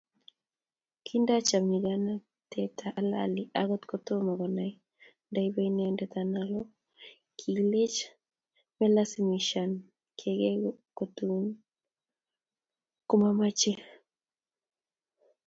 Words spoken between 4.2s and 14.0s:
konai ndoibe inendet analo, kikilech melasimishan geikotunin kotkomechame